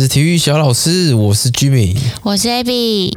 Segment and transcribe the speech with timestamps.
[0.00, 3.12] 是体育小老师，我是 Jimmy，我是 Abby。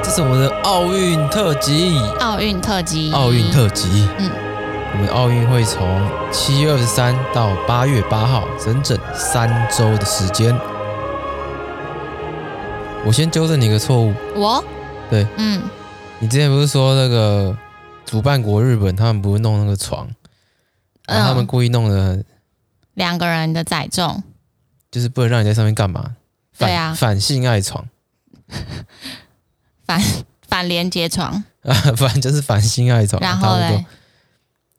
[0.00, 4.08] 这是我们的奥运特辑，奥运特辑，奥运特辑。
[4.18, 4.30] 嗯，
[4.92, 10.56] 我们奥运会从七月二十三到八月八号，整整三周的时间。
[13.04, 14.14] 我先纠正你一个错误。
[14.36, 14.64] 我？
[15.10, 15.60] 对，嗯。
[16.24, 17.54] 你之前不是说那个
[18.06, 20.08] 主办国日本，他们不是弄那个床，
[21.06, 22.24] 然后他们故意弄的
[22.94, 24.22] 两个人的载重，
[24.90, 26.16] 就是不能让你在上面干嘛？
[26.56, 27.86] 对啊，反性爱床，
[29.84, 30.00] 反
[30.48, 33.20] 反连接床啊， 反正就是反性爱床。
[33.20, 33.84] 然后嘞，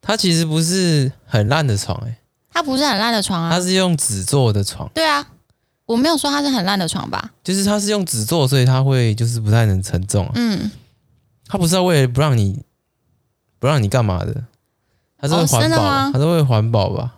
[0.02, 2.18] 它其实不是很烂的床，哎，
[2.52, 4.90] 它不是很烂的床啊，它是用纸做的床。
[4.96, 5.24] 对啊，
[5.86, 7.30] 我没有说它是很烂的床吧？
[7.44, 10.32] 就是它是用纸做，所以它会就是不太能承重啊。
[10.34, 10.72] 嗯。
[11.48, 12.64] 他不是要为了不让你
[13.60, 14.44] 不让你干嘛的？
[15.18, 17.16] 他是为环保，他是为环保吧？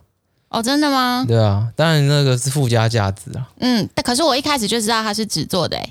[0.50, 1.26] 哦，真的吗？
[1.28, 3.50] 对啊，当然那个是附加价值啊。
[3.60, 5.90] 嗯，但可是我一开始就知道它是纸做的诶。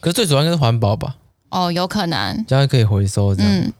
[0.00, 1.14] 可是最主要应该是环保吧？
[1.50, 3.52] 哦，有可能，这样可以回收这样。
[3.52, 3.72] 嗯，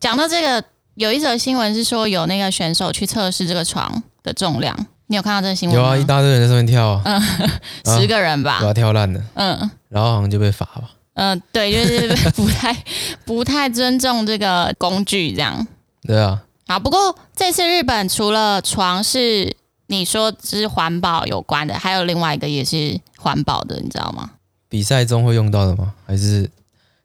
[0.00, 5.84] 讲到这个，有一则新闻是说有那个选手去测试这个床的重量，你有看到这个新闻吗？
[5.84, 10.90] 有啊，一大堆人在上面跳啊，嗯，十个人吧，把它跳烂了，嗯，然后好像就被罚吧。
[11.18, 12.84] 嗯、呃，对，就是 不太
[13.24, 15.66] 不太尊重这个工具，这样。
[16.02, 16.44] 对啊。
[16.68, 19.56] 好，不过这次日本除了床是
[19.88, 24.30] 你说是环保有关的，还有另外一个也是环保的，你知道吗？
[24.68, 25.94] 比赛中会用到的吗？
[26.06, 26.48] 还是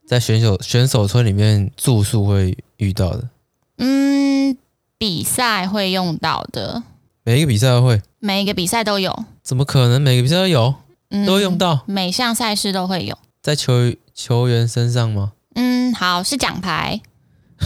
[0.05, 3.29] 在选手选手村里面住宿会遇到的？
[3.77, 4.55] 嗯，
[4.97, 6.83] 比赛会用到的。
[7.23, 8.01] 每一个比赛都会？
[8.19, 9.25] 每一个比赛都有？
[9.41, 10.01] 怎么可能？
[10.01, 10.75] 每个比赛都有？
[11.09, 11.83] 嗯，都用到？
[11.87, 13.17] 每项赛事都会有。
[13.41, 13.73] 在球
[14.15, 15.33] 球员身上吗？
[15.55, 17.01] 嗯，好，是奖牌，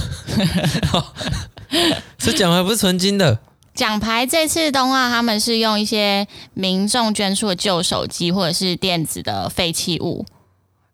[2.18, 3.40] 是奖牌，不是纯金的。
[3.74, 10.26] 奖牌这次冬奥他们是用一些民众捐出的旧手机或者是电子的废弃物，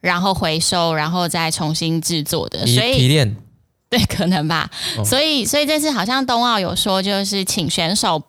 [0.01, 2.65] 然后回收，然后再重新制作的。
[2.67, 3.35] 所以提炼，
[3.89, 4.69] 对，可能吧。
[4.97, 8.21] 哦、所以，所以这次好像冬奥有说，就是请选手，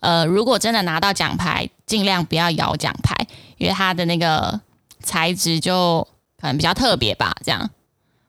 [0.00, 3.14] 呃，如果真的拿到奖牌，尽量不要摇奖牌，
[3.58, 4.60] 因为它的那个。
[5.04, 6.06] 材质就
[6.42, 7.70] 可能比较特别吧，这样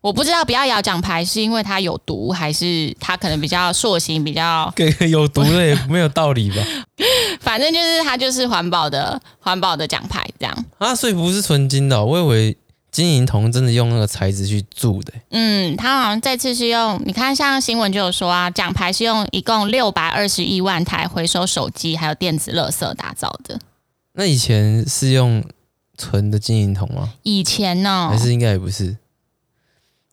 [0.01, 4.71] 我不知道不要摇奖牌是因为它有毒，还是它可能比较塑形，比较
[5.09, 6.57] 有毒的也没有道理吧。
[7.41, 12.57] 反正就是它就是环保的环保的奖牌这样啊，所以不是纯金的，我以为
[12.91, 15.13] 金银铜真的用那个材质去铸的。
[15.31, 23.59] 嗯，它好像这次是用，你看像新闻就有说啊，奖牌是用一共六百二十一万台回收手机还有电子垃圾打造的。
[24.13, 25.43] 那以前是用。
[25.97, 27.13] 纯的金银铜吗？
[27.23, 28.97] 以前呢、哦，还是应该也不是。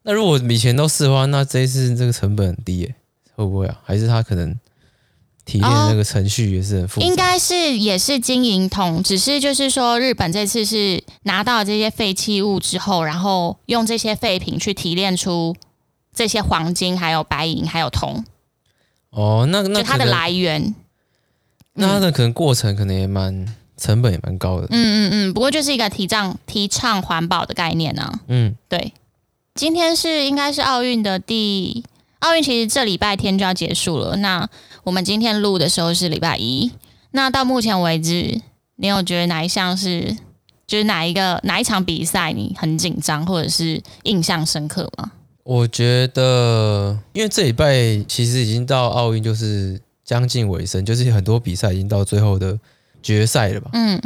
[0.02, 2.94] 那如果以前都是的话，那这一次这个成本很低耶，
[3.34, 3.80] 会不会啊？
[3.84, 4.54] 还是他可能
[5.44, 7.06] 提炼那个程序也是很复杂？
[7.06, 15.54] 哦、应该是也是金银铜，只是就是说日本这次是拿到这些废弃物之后，然后用这些废品去提炼出
[16.14, 18.24] 这些黄金、还有白银、还有铜。
[19.10, 20.74] 哦，那那它的来源，
[21.74, 23.56] 那它的可能过程可能也蛮。
[23.80, 28.92] 成本也蛮高的，嗯嗯嗯，不过就是一个提倡提倡环保的概念呢、啊，嗯，对。
[29.54, 31.84] 今天是应该是奥运的第，
[32.20, 34.16] 奥运其实这礼拜天就要结束了。
[34.18, 34.48] 那
[34.84, 36.70] 我们今天录的时候是礼拜一，
[37.10, 38.40] 那到目前为止，
[38.76, 40.16] 你有觉得哪一项是，
[40.66, 45.10] 就是哪一个哪一场比赛你很紧张或者是印象深刻吗？
[45.42, 47.74] 我觉得，因为这礼拜
[48.06, 52.58] 其实已经到奥运就是将近尾声，就是很多比赛已经到最后的。
[53.02, 53.70] 决赛了吧？
[53.72, 54.00] 嗯，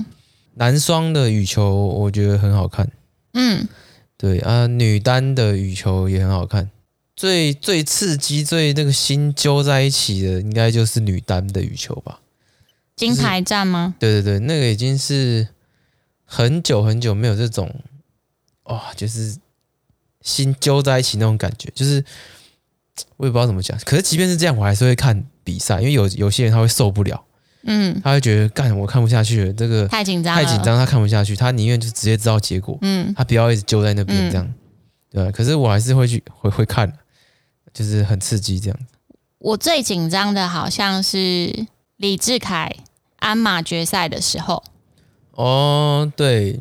[0.55, 2.91] 男双的羽球我觉得很好看。
[3.33, 3.67] 嗯，
[4.17, 6.71] 对啊，女单的羽球也很好看。
[7.17, 12.21] 最最刺激、最那个心揪在一起的，应该就是女单的羽球吧？
[12.97, 13.95] 金牌战吗？
[13.99, 15.49] 对对对，那个已经是
[16.25, 17.73] 很久很久没有这种
[18.65, 19.37] 哇，就是
[20.23, 21.71] 心揪在一起那种感觉。
[21.75, 22.05] 就是
[23.17, 27.25] 我也不知道怎么讲，可是即便是这样，我还是会看比赛，因为有有些人他会受不了。
[27.67, 34.55] 嗯，他会觉得干我看不下去了，这个太紧张，太紧张，他看不下去，他宁愿就直接知道结果，嗯，他不要一直揪在那边这样，嗯、
[35.11, 35.33] 对。
[35.33, 36.93] 可是我还是会去会会看，
[37.73, 38.79] 就是很刺激这样。
[39.39, 41.67] 我最紧张的好像是
[41.97, 42.71] 李志凯
[43.21, 44.63] 鞍马决赛的时候。
[45.33, 46.61] 哦，对，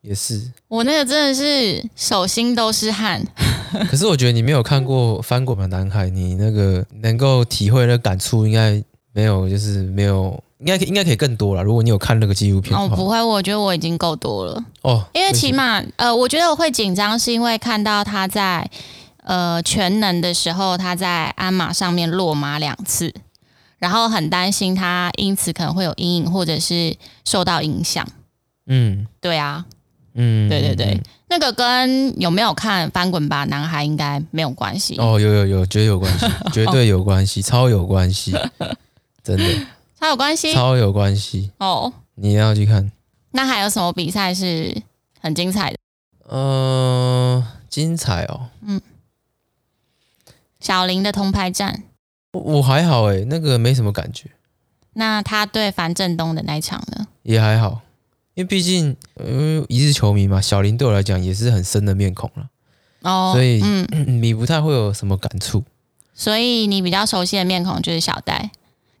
[0.00, 0.52] 也是。
[0.68, 3.24] 我那个真的是手心都是汗。
[3.90, 8.82] 可是我觉得你没有看过翻滚吧男孩，你那个能够体会的感触应该。
[9.14, 11.62] 没有，就是没有，应该应该可以更多了。
[11.62, 14.62] 如果你有看那个纪录片，哦，不会，我觉得我已经够多了。
[14.82, 18.68] 哦，因为起码，呃，我觉得我会紧张，是因为看到他在
[19.22, 23.14] 呃全能的时候，他在鞍马上面落马两次，
[23.78, 28.04] 然后很担心他因此可能会有阴影，或者是受到影响。
[28.66, 29.64] 嗯，对啊，
[30.14, 34.96] 嗯，对对对，那个跟有没有看《翻滚吧，男孩》应该没有关系。
[34.98, 38.34] 哦，有有有，绝对有关系， 绝对有关系，超有关系，
[39.24, 39.66] 真的
[39.98, 41.50] 超有关系，超有关系。
[41.58, 42.92] 哦，你要去看。
[43.30, 44.82] 那还有什么比赛是
[45.18, 45.78] 很精彩的？
[46.28, 48.50] 呃，精彩哦。
[48.60, 48.80] 嗯，
[50.60, 51.82] 小林的铜牌战，
[52.32, 54.30] 我我还好诶，那个没什么感觉。
[54.92, 57.08] 那他对樊振东的那一场呢？
[57.22, 57.80] 也还好，
[58.34, 62.50] 因为毕竟因为一日球迷嘛，小林对我来讲也是很深的面孔了。
[63.00, 63.88] 哦，所以嗯，
[64.22, 65.64] 你不太会有什么感触。
[66.14, 68.52] 所以你比较熟悉的面孔就是小戴，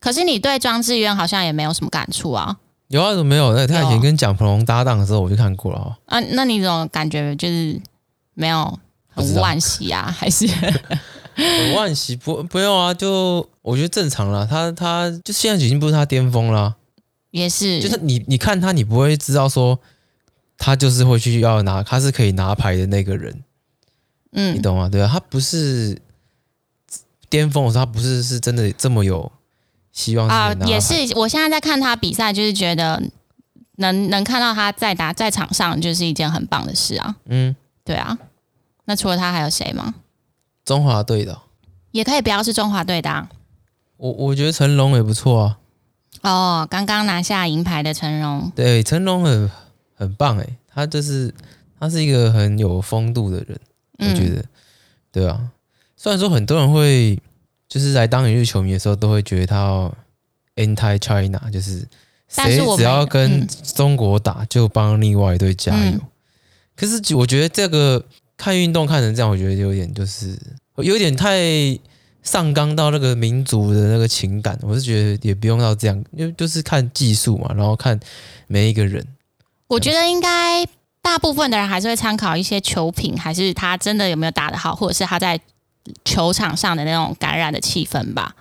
[0.04, 2.58] 可是你对庄智渊好像也没有什么感触啊。
[2.88, 3.54] 有啊，怎么没有？
[3.54, 6.20] 那他以前跟蒋鹏龙搭档的时候，我就看过了啊。
[6.32, 7.80] 那你怎么感觉就是
[8.34, 8.78] 没有
[9.08, 10.14] 很惋惜啊？
[10.14, 12.14] 还是很惋惜？
[12.16, 14.46] 不，不用啊，就我觉得正常了。
[14.46, 16.76] 他他就现在已经不是他巅峰了，
[17.30, 17.80] 也是。
[17.80, 19.80] 就是你你看他，你不会知道说
[20.58, 23.42] 他就是会去要拿，他是可以拿牌的那个人。
[24.32, 24.86] 嗯，你懂吗？
[24.90, 25.98] 对啊，他不是
[27.30, 29.32] 巅峰的时候，他不是是真的这么有。
[29.94, 30.94] 希望啊，也是。
[31.16, 33.00] 我现在在看他比赛，就是觉得
[33.76, 37.14] 能能看到他在打在场上，就是一件很棒的事啊。
[37.26, 37.54] 嗯，
[37.84, 38.18] 对啊。
[38.86, 39.94] 那除了他还有谁吗？
[40.64, 41.40] 中华队的
[41.92, 43.28] 也可以，不要是中华队的啊。
[43.96, 45.58] 我我觉得成龙也不错啊。
[46.22, 49.50] 哦，刚刚拿下银牌的成龙，对，成龙很
[49.94, 51.32] 很棒诶，他就是
[51.78, 53.60] 他是一个很有风度的人，
[53.98, 54.48] 我觉得，嗯、
[55.12, 55.40] 对啊。
[55.96, 57.16] 虽然说很多人会。
[57.74, 59.92] 就是来当一日球迷的时候，都会觉得他要
[60.54, 61.84] anti China，就是
[62.28, 63.44] 谁只要跟
[63.74, 65.90] 中国打，就帮另外一队加油。
[65.90, 66.00] 嗯、
[66.76, 68.00] 可是我觉得这个
[68.36, 70.38] 看运动看成这样，我觉得有点就是
[70.76, 71.36] 有点太
[72.22, 74.56] 上纲到那个民族的那个情感。
[74.62, 77.98] 我是觉得也不用到这样，因为就是看技术嘛，然后看
[78.46, 79.04] 每一个人。
[79.66, 80.64] 我觉得应该
[81.02, 85.40] 大部分的人还是会参考一些球品，还是他真的有没有打得好，或者是他在。
[86.04, 88.34] 球场上的那种感染的气氛吧，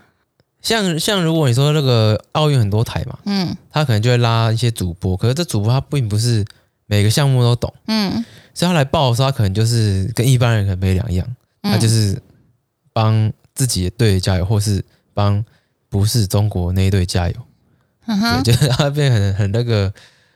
[0.61, 6.45] 像像如果你说那个奥运很多台嘛，嗯，他可能就会拉一些主播，可是这主播他并不是
[6.85, 8.23] 每个项目都懂，嗯，
[8.53, 11.27] 所以他来报的时候，他可能就是跟一般人可能没两样，
[11.61, 12.21] 他就是
[12.93, 15.43] 帮自己的队加油，或是帮
[15.89, 17.35] 不是中国那一队加油，
[18.43, 19.93] 就是他变很很那个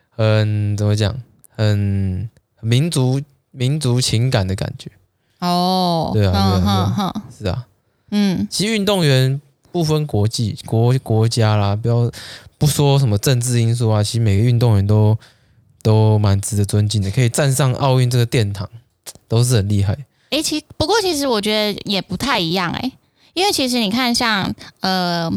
[0.09, 1.15] 很怎么讲，
[1.55, 2.29] 很
[2.61, 3.21] 民族
[3.51, 4.91] 民族情感的感觉。
[5.39, 7.65] 哦，对啊，对啊，对啊，是啊，
[8.09, 9.39] 嗯，其实运动员
[9.71, 12.11] 不分国际国国家啦，不要
[12.57, 15.15] 不说什么政治因素啊，其实每个运动员都
[15.83, 18.67] 都蛮值得尊敬的，可以站上奥运这个殿堂，
[19.27, 19.95] 都是很厉害。
[20.31, 22.91] 诶，其不过其实我觉得也不太一样诶，
[23.35, 25.31] 因为其实你看像呃，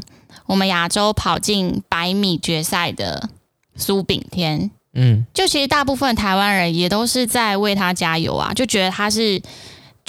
[0.46, 3.28] 我们亚洲跑进百米决赛的
[3.76, 9.42] 苏炳添，嗯，就其实大部分台湾人也都是在为他加油啊，就觉得他是。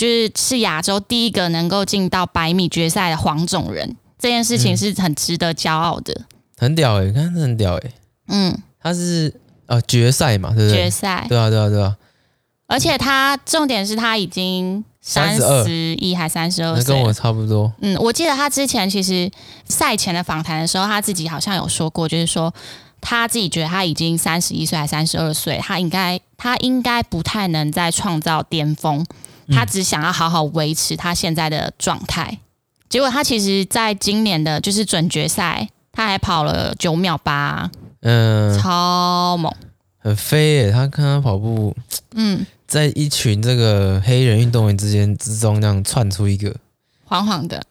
[0.02, 6.26] 就是是亚洲第一个能够进到百米决赛的黄种人，这件事情是很值得骄傲的，嗯、
[6.58, 7.94] 很屌哎、欸，看很屌哎、欸，
[8.30, 9.32] 嗯，他是
[9.68, 10.86] 呃决赛嘛，对不对？
[10.86, 11.96] 决赛，对啊，对啊，对啊。
[12.66, 17.72] 而且他重点是他已经三十一还三十二岁，跟我差不多。
[17.82, 19.30] 嗯，我记得他之前其实
[19.66, 22.52] 赛前的访谈的时候，他自己好像有说过，就是说
[23.00, 29.06] 他自己觉得他已经三十一岁还三十二岁，他应该他应该不太能再创造巅峰。
[29.52, 32.40] 他只想要好好维持他现在的状态，
[32.90, 37.70] 结果他其实在今年的就是准决赛，他还跑了九秒八，
[38.02, 39.54] 嗯，超猛，
[40.00, 40.72] 很飞耶！
[40.72, 41.76] 他看他跑步，
[42.16, 46.56] 嗯，在一群这个黑人运动员之间之中，那样窜出一个。
[47.04, 47.62] 黄黄的，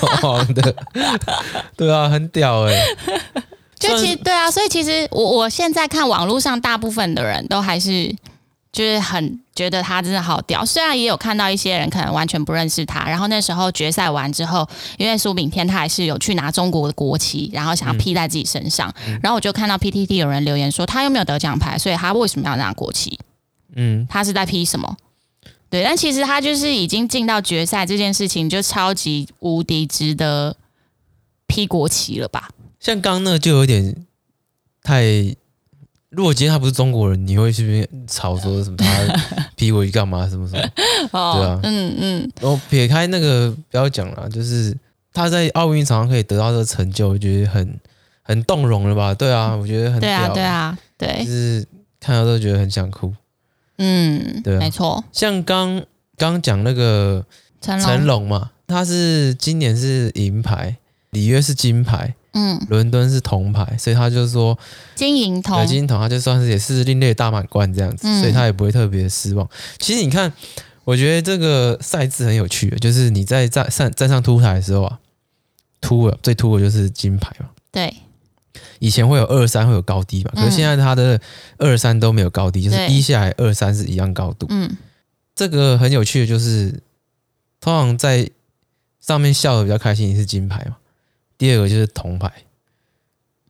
[0.00, 0.74] 黄黄的，
[1.76, 2.74] 对啊，很屌哎！
[3.78, 8.14] 就其实对啊，所以其实我我现在看网络上大部分的人都还是。
[8.70, 13.08] 就是很觉得他真的好屌，虽然也有看到一些人可能完全不认识他。
[13.08, 18.94] 然后那时候决赛完之后，因为苏炳添他还是有去拿中国的国旗，然后想要披在自己身上。
[19.06, 23.18] 嗯、然后我就看到 PTT 有人留言说，他又没有得奖牌，所以他为什么要拿国旗？
[23.74, 24.96] 嗯，他是在披什么？
[25.70, 30.56] 对，但其实他就是已经进到决赛这件事情，就超级无敌值得
[31.46, 32.50] 披国旗了吧？
[32.78, 34.06] 像刚那就有点
[34.82, 35.34] 太。
[36.10, 38.76] 如果今天他不是中国人，你会去吵说什么？
[38.80, 40.28] 他批我干嘛？
[40.28, 40.62] 什么什么？
[41.12, 42.32] 对啊，嗯嗯。
[42.40, 44.74] 然后撇开那个不要讲了，就是
[45.12, 47.78] 他在奥运场上可以得到这个成就，我觉得很
[48.22, 49.12] 很动容了吧？
[49.12, 51.66] 对啊，我觉得很对啊，对啊，对，就是
[52.00, 53.12] 看到都觉得很想哭。
[53.76, 55.04] 嗯，对啊，没错。
[55.12, 55.84] 像刚
[56.16, 57.24] 刚讲那个
[57.60, 60.76] 成龙嘛，他是今年是银牌，
[61.10, 64.58] 里约是金牌，嗯，伦敦是铜牌，所以他就说
[64.94, 69.48] 金银铜，金银铜，他就算是也是另类大满贯这样子，嗯、所以他也不会特别失望。
[69.78, 70.32] 其实你看，
[70.84, 74.98] 我觉得这个赛制很有趣，就是你在站上站上凸台的时候啊，
[75.80, 77.94] 凸了最凸的就是金牌嘛，对。
[78.80, 81.20] 以前会有二三会有高低嘛，可是现在它的
[81.58, 84.46] 二三都没有高低，嗯、就是一下来二三是一样高度。
[84.50, 84.76] 嗯，
[85.34, 86.80] 这个很有趣的就是，
[87.60, 88.30] 通常在
[89.00, 90.76] 上面笑的比较开心，是金牌嘛。
[91.38, 92.30] 第二个就是铜牌，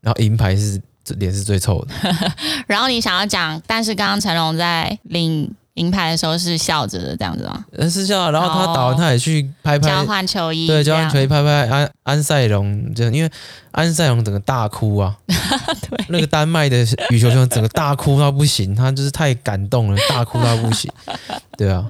[0.02, 0.80] 然后银牌是
[1.16, 1.94] 脸是最臭的。
[2.68, 5.50] 然后你想要讲，但是刚刚成龙在领。
[5.78, 7.64] 银牌的时候是笑着的这样子吗？
[7.70, 8.32] 嗯，是笑。
[8.32, 13.30] 然后他打完，他也去拍拍交换球衣，对，交换球衣拍拍安安赛龙，就因为
[13.70, 15.16] 安赛龙整个大哭啊，
[15.88, 20.90] 对，那个丹麦的羽球兄整个大哭到不行，他就是太感动了，大哭到不行，
[21.56, 21.86] 对啊，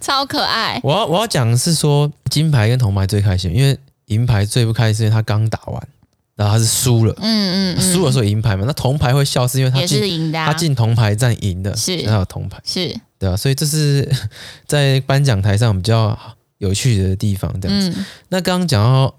[0.00, 0.78] 超可爱。
[0.84, 5.88] 我要我要讲的是说金牌跟铜牌最开心，因为银牌最不开心，是因为他刚打完。
[6.34, 14.10] 然后他是输了，嗯嗯，输、嗯、了说银牌嘛，那铜牌会笑是因为他进，啊、他进铜牌战赢的，是，然后有铜牌，是，对啊，所以这是
[14.66, 16.18] 在颁奖台上比较
[16.56, 17.92] 有趣的地方，这样子。
[17.94, 19.14] 嗯、那刚刚讲到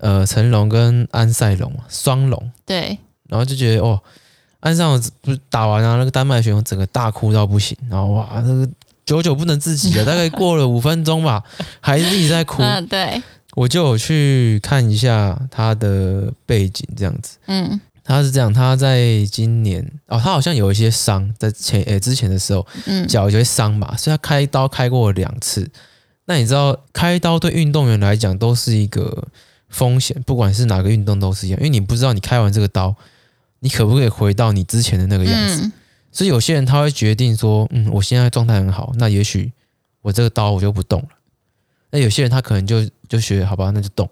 [0.00, 4.02] 呃成龙跟安赛龙双龙，对，然后就觉得哦，
[4.58, 8.68] 安赛龙不是打完啊，那个丹麦选手整个大哭到不行，然后哇，那个
[9.06, 11.42] 久久不能自己了，大概过了五分钟吧，
[11.80, 13.22] 还是一直在哭， 嗯，对。
[13.58, 17.38] 我就有去看一下他的背景，这样子。
[17.46, 25.68] 嗯，他是这样，他在今年哦，他好像有一些伤，在前诶之前的时候，嗯，脚有些伤嘛，所以他开刀开过两次。
[26.26, 29.26] 那你知道，开刀对运动员来讲都是一个
[29.68, 32.94] 风险，不管是哪个运动都是一样，因为你不知道你开完这个刀，
[33.58, 35.62] 你可不可以回到你之前的那个样子。
[35.64, 35.72] 嗯，
[36.12, 39.50] 所以有些人他会决定说，嗯，我现在状态很好，那也许
[40.02, 41.08] 我这个刀我就不动了。
[41.90, 44.08] 那有些人他可能就就学好吧，那就动。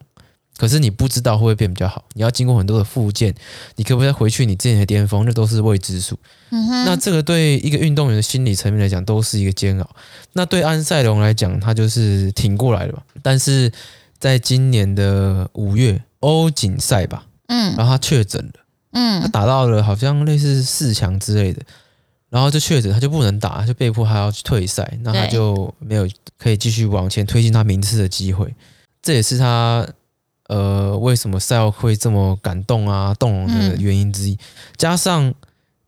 [0.58, 3.34] 可是你不知道会不会变比较好，你要经过很多的复健，
[3.74, 5.22] 你可不可以回去你之前的巅峰？
[5.26, 6.18] 那都是未知数。
[6.48, 6.84] 嗯哼。
[6.86, 9.90] 那这个对一个运动员的心理层面来讲，都是一个煎熬。
[10.32, 13.02] 那对安赛龙来讲，他就是挺过来了吧。
[13.22, 13.70] 但是
[14.18, 18.52] 在今年的五月欧锦赛吧，嗯，然后他确诊了，
[18.92, 21.60] 嗯，他打到了好像类似四强之类的。
[22.36, 28.54] 然后就确诊，他就不能打，就被迫还要去退赛，那他就没有可以继续往前推进他名次的机会。
[29.00, 29.88] 这也是他
[30.48, 34.34] 呃为什么赛后会这么感动啊动容的原因之一。
[34.34, 34.38] 嗯、
[34.76, 35.32] 加上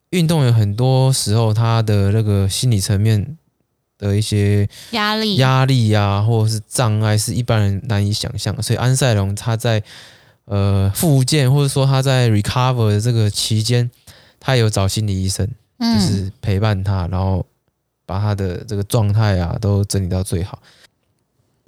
[0.09, 3.37] 运动员很多时候他的那个心理层面
[3.99, 8.63] 的一些压力、压力啊，或者是障碍，是一般人难以想象的。
[8.63, 9.83] 所以安赛龙他在
[10.47, 13.91] 呃复健或者说他在 recover 的这个期间，
[14.41, 15.47] 他有找心理医生。
[15.79, 17.47] 就是陪伴他，然后
[18.05, 20.61] 把他的这个状态啊都整理到最好。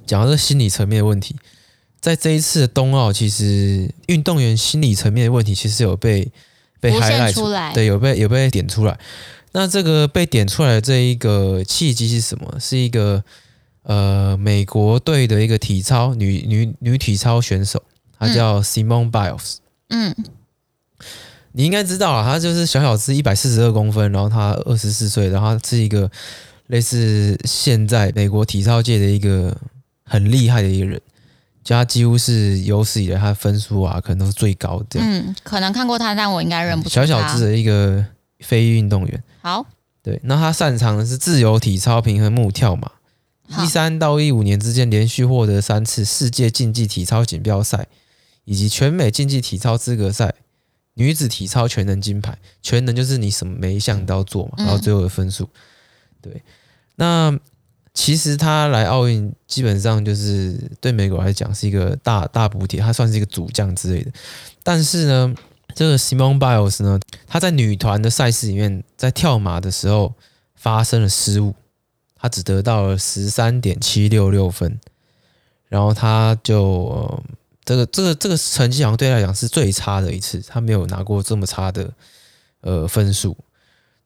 [0.06, 1.36] 讲到这心理层面的问题，
[2.00, 6.32] 在这一次的冬奥，其实运动员心理层面的问题其实有被
[6.80, 8.98] 被 highlight 出来，对，有被有被点出来。
[9.52, 12.58] 那这个被点出来的这一个契机是什么？
[12.58, 13.22] 是一个
[13.82, 17.82] 呃美国队的一个体操女女女体操选手，
[18.18, 19.56] 她叫 Simone Biles。
[19.88, 20.14] 嗯。
[21.52, 26.10] 你应该知道啊，他就是小小只，一百四十二公分，然后他二十四岁，然后他是一个
[26.68, 29.56] 类似现在美国体操界的一个
[30.04, 31.00] 很厉害的一个人，
[31.64, 35.00] 就他几乎是有史以来他的分数啊，可能都是最高的。
[35.00, 38.04] 嗯，可能看过他，但我应该认不出小小只的一个
[38.38, 39.22] 非运动员。
[39.42, 39.66] 好，
[40.02, 42.92] 对，那他擅长的是自由体操、平衡木、跳马。
[43.64, 47.88] 一三到一五年之间，连续获得三次世界竞技体操锦标赛
[48.44, 50.34] 以及全美竞技体操资格赛。
[51.00, 55.48] 女子体操全能金牌，全能就是你什么每一项都要做嘛，然后最后的分数。
[56.20, 56.42] 对，
[56.96, 57.34] 那
[57.94, 64.12] 其实她来奥运基本上就是对美国来讲是一个大大补贴，她算是一个主将之类的。
[64.62, 65.34] 但是呢，
[65.74, 70.12] 这个 Simone Biles 呢，她在女团的赛事里面，在跳马的时候
[70.54, 71.54] 发生了失误，
[72.14, 74.78] 她只得到了十三点七六六分，
[75.70, 76.62] 然后她就。
[76.62, 77.22] 呃
[77.70, 81.88] 这个这个这个成绩好像对他来讲是最差的一次，他没有拿过这么差的
[82.62, 83.36] 呃分数。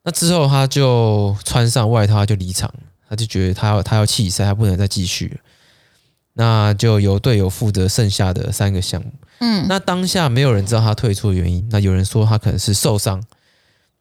[0.03, 2.71] 那之后他就穿上外套就离场，
[3.09, 5.37] 他就觉得他要他要弃赛，他不能再继续了。
[6.33, 9.11] 那就由队友负责剩下的三个项目。
[9.39, 11.67] 嗯，那当下没有人知道他退出的原因。
[11.71, 13.23] 那有人说他可能是受伤。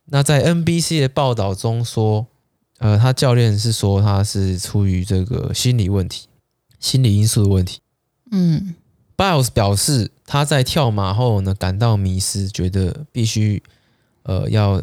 [0.04, 2.26] 那在 NBC 的报道中说，
[2.80, 6.26] 呃，他教练是说他是出于这个心理问题、
[6.78, 7.80] 心理因素的问题。
[8.30, 8.74] 嗯。
[9.16, 13.62] Biles 表示，他在跳马后呢，感到迷失，觉得必须
[14.24, 14.82] 呃要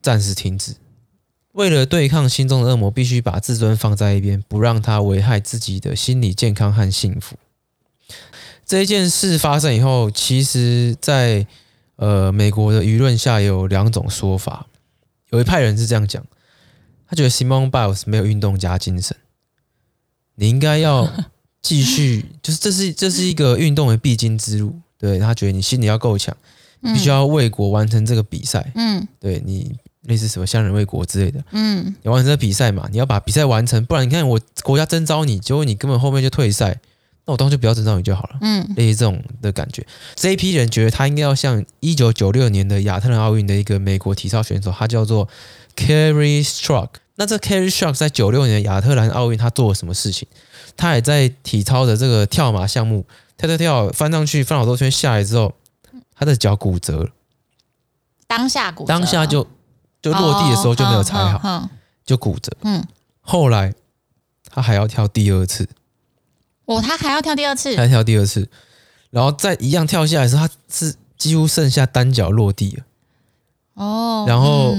[0.00, 0.74] 暂时停止。
[1.52, 7.36] 为了对抗心中的恶魔，必须把自尊放在一边，不让他危害自己的心理健康和幸福。
[8.64, 11.46] 这一件事发生以后，其实在
[11.96, 14.66] 呃美国的舆论下有两种说法。
[15.30, 16.24] 有一派人是这样讲，
[17.06, 19.16] 他觉得 Simon Biles 没有运动家精神，
[20.36, 21.10] 你应该要
[21.68, 24.74] 继续，就是这是这是一个运动的必经之路。
[24.96, 26.34] 对，他觉得你心里要够强，
[26.80, 28.72] 必须要为国完成这个比赛。
[28.74, 31.44] 嗯，对你类似什么乡人为国之类的。
[31.52, 36.80] 嗯，你完成这个比赛嘛，你要把比赛完成，不然你看我国家征召你，结果你根本后面就退赛。
[37.26, 38.38] 那我当时就不要征召你就好了。
[38.40, 39.86] 嗯，类似这种的感觉。
[40.14, 45.28] 这一批人觉得他应该要像一九九六年的亚特兰奥运的一个美国体操选手，他叫做
[45.76, 46.88] Carrie Strug。
[47.16, 50.26] 那这 Carrie Strug 在九六年的亚特兰奥运他做了什么事情？
[50.78, 53.04] 他也在体操的这个跳马项目
[53.36, 55.52] 跳跳跳翻上去翻好多圈下来之后，
[56.14, 57.10] 他的脚骨折了。
[58.28, 59.46] 当下骨折，当下就
[60.00, 61.70] 就落地的时候就没有踩好，哦、
[62.04, 62.52] 就骨折。
[62.62, 62.86] 嗯，
[63.20, 63.74] 后来
[64.48, 65.68] 他还要跳第二次。
[66.66, 68.48] 哦，他还要跳第二次，还跳第二次，
[69.10, 72.84] 然后再一样跳下来的时候，他是几乎剩下单脚落地了。
[73.74, 74.74] 哦，然后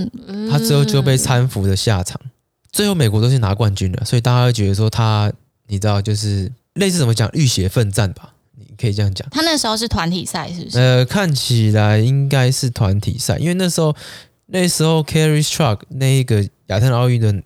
[0.50, 2.22] 他最后就被搀扶的下场。
[2.24, 2.32] 嗯、
[2.72, 5.34] 最后美国都是拿冠军了，所以大家会觉得说他，
[5.70, 8.34] 你知道，就是类似怎么讲，浴血奋战吧？
[8.58, 9.26] 你可以这样讲。
[9.32, 10.78] 他那时候是团体赛，是不是？
[10.78, 13.96] 呃，看起来应该是团体赛，因为那时候
[14.48, 17.42] 那时候 Carrie Struck 那一个亚特兰奥运的。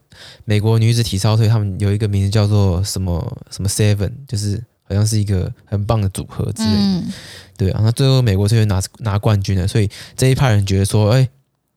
[0.46, 6.78] 美国女子体操队，他们有一个名字叫做什么什么 Seven，就是好像是一个很棒的组合之类的。
[6.78, 7.14] 嗯、
[7.58, 11.28] 对啊，那最后美国队拿拿冠军了，所以这一派人觉得说，哎，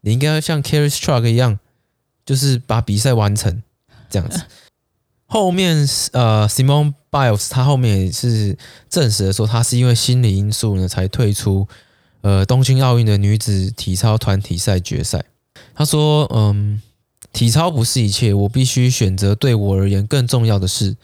[0.03, 1.59] 你应该要像 Carrie Struck 一样，
[2.27, 3.63] 就是把比赛完成
[4.11, 4.39] 这样子。
[5.27, 8.57] 后面呃，Simone Biles 他后面也是
[8.89, 11.69] 证实了说，他是因为心理因素呢才退出
[12.23, 15.25] 呃东京奥运的女子体操团体赛决赛。
[15.75, 16.81] 他说，嗯。
[17.33, 20.97] 体操不是一切，我必须选择对我而言更重要的事，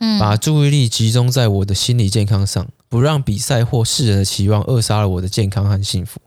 [0.00, 6.20] 嗯，把注意力集中在我的心理健康上，不让比赛或世人的期望扼杀了我的健康和幸福。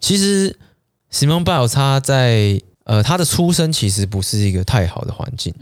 [0.00, 0.56] 其实
[1.12, 5.52] ，Simone Biles 他在呃他的出生其实不是一个太好的环境，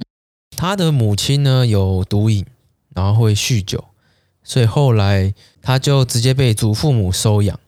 [0.56, 2.44] 他的母亲呢有毒瘾，
[2.94, 3.84] 然后会酗酒，
[4.42, 7.58] 所以后来他就直接被祖父母收养。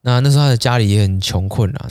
[0.00, 1.90] 那那时候他的家里也很穷困啊。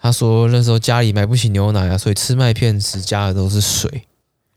[0.00, 4.04] 他说那时候家里买不起牛奶啊，所以吃麦片时加的都是水。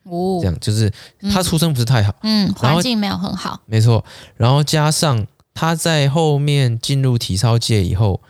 [0.04, 0.92] 哦，这样就是
[1.32, 4.04] 他出生不是太好，嗯，环境没有很好，没错。
[4.38, 8.22] 然后加上他在后面进入体操界以后，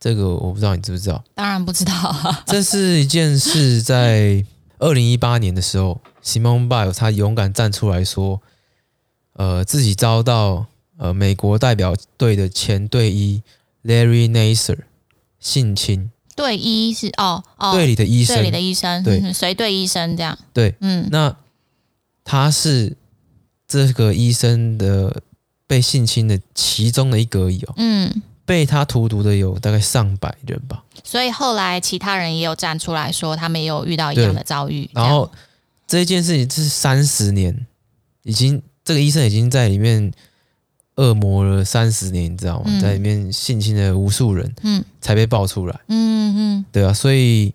[0.00, 1.22] 这个我不知道你知不知道？
[1.34, 2.34] 当然不知道。
[2.46, 4.44] 这是一件事，在
[4.78, 8.40] 二零一八年的时候，Simone Biles 他勇敢站出来说，
[9.34, 13.42] 呃，自己遭到呃美国代表队的前队医
[13.84, 14.78] Larry Nasser
[15.38, 16.10] 性侵。
[16.36, 20.36] 队医是哦哦，队里的医生，队里的医生，对，随队医生这样。
[20.52, 21.36] 对，嗯，那
[22.24, 22.96] 他是
[23.68, 25.22] 这个医生的
[25.68, 27.74] 被性侵的其中的一个而已哦。
[27.76, 30.82] 嗯，被他荼毒的有大概上百人吧。
[31.02, 34.88] 所以后来其他人也有站出来说，他们也有遇到一样的遭遇。
[34.92, 35.30] 然后
[35.86, 37.66] 这件事情是三十年，
[38.22, 40.12] 已经这个医生已经在里面。
[40.96, 42.66] 恶魔了三十年，你知道吗？
[42.66, 47.52] 嗯、在里面性侵了无数人，嗯，才被爆出来，嗯嗯，对啊，所以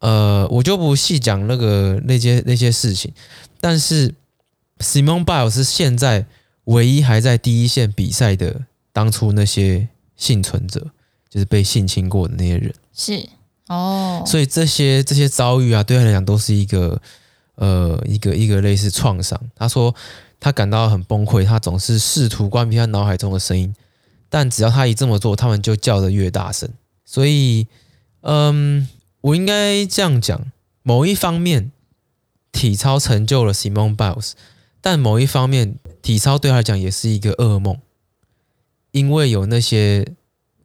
[0.00, 3.12] 呃，我就不细讲那个那些那些事情。
[3.60, 4.12] 但是
[4.80, 6.26] Simone Biles 是现在
[6.64, 10.86] 唯一还在第一线比赛的当初那些幸存者，
[11.28, 13.28] 就是被性侵过的那些人，是
[13.68, 14.22] 哦。
[14.26, 17.00] 所以这些这些遭遇啊，对他来讲都是一个
[17.56, 19.40] 呃一个一个类似创伤。
[19.54, 19.94] 他说。
[20.42, 23.74] 他感到很崩溃，他总是试图关闭他脑海中的声音，
[24.30, 26.66] 但只要他一这么做，他们就叫得越大声。
[27.04, 27.66] 所以，
[28.22, 28.88] 嗯，
[29.20, 30.50] 我应该这样讲：
[30.82, 31.72] 某一方面，
[32.52, 34.32] 体操成就了 Simone Biles，
[34.80, 37.76] 但某一方面，体操对他来讲也是一个噩梦，
[38.92, 40.06] 因为有那些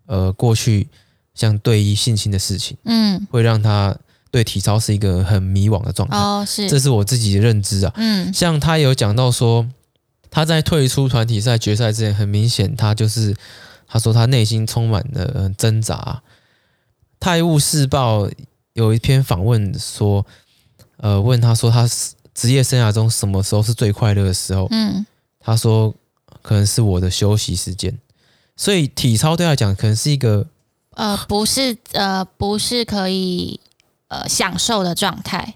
[0.05, 0.88] 呃过去
[1.33, 3.97] 像对于性侵的事情，嗯，会让他。
[4.31, 7.93] 对体操是一个很迷惘的状态，哦，是，这是我自己的认知啊。
[7.95, 9.65] 嗯，像他有讲到说，
[10.29, 13.33] 他在退出团体赛决赛之前，很明显他就是
[13.88, 16.21] 他说他内心充满了挣扎。
[17.17, 18.29] 泰晤士报
[18.73, 20.25] 有一篇访问说，
[20.97, 21.89] 呃，问他说他
[22.33, 24.67] 职业生涯中什么时候是最快乐的时候？
[24.71, 25.05] 嗯，
[25.39, 25.95] 他说
[26.41, 27.97] 可能是我的休息时间。
[28.55, 30.47] 所以体操对他来讲，可能是一个
[30.91, 33.59] 呃，不是呃，不是可以。
[34.07, 35.55] 呃，享受的状态，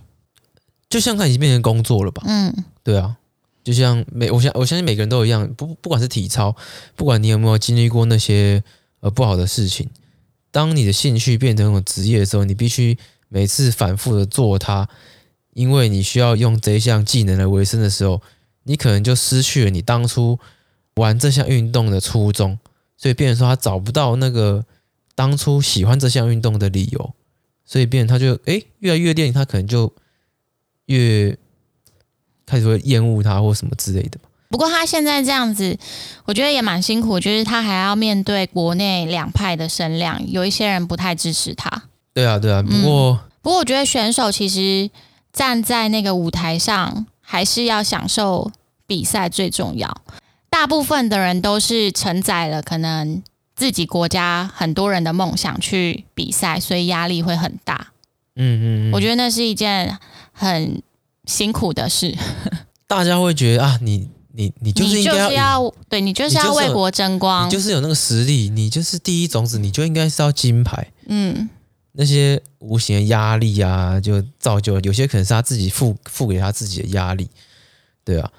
[0.89, 2.23] 就像他已经变成工作了吧？
[2.25, 3.15] 嗯，对啊，
[3.63, 6.55] 就像每我相我相信每个人都一样，不不管是体操，
[6.95, 8.63] 不管你有没有经历过那些
[9.01, 9.88] 呃不好的事情，
[10.49, 14.89] 当你的兴趣变成一种职业的时候，你必须每次反复的做它，
[15.53, 18.19] 因为你需要用这一项技能来维生的时候，
[18.63, 20.39] 你可能就失去了你当初
[20.95, 22.57] 玩这项运动的初衷，
[23.01, 24.65] 所以变成说他找不到那个
[25.15, 27.13] 当初喜欢这项运动的理由，
[27.63, 29.91] 所以变成他就哎越来越练，他可能就
[30.88, 31.38] 越
[32.45, 34.19] 开始会厌恶他或什么之类的。
[34.49, 35.77] 不过他现在这样子，
[36.25, 41.83] 我觉得也蛮辛苦，就是他还要面对国内两派的声量，有一些人不太支持他。
[42.13, 42.62] 对啊，对啊。
[42.62, 44.89] 不过、嗯，不过我觉得选手其实
[45.31, 48.51] 站在那个舞台上，还是要享受
[48.85, 50.01] 比赛最重要。
[50.60, 53.24] 大部分的人都是承载了可能
[53.56, 57.93] 自己国家很多人的梦想去比赛，所以压力会很大。
[58.36, 59.98] 嗯，嗯嗯，我觉得那是一件
[60.34, 60.84] 很
[61.24, 62.13] 辛苦的事。
[62.88, 64.10] 大家会觉得啊，你。
[64.32, 70.88] 你你就是应该要，要对你就是要为国争光，你就是有那个实力，你就是第一种子，你就应该是要金牌。
[71.08, 71.50] 嗯，
[71.93, 77.30] 那些无形的压力啊，就造就有些可能是他自己赋赋给他自己的压力，
[78.04, 78.30] 对啊。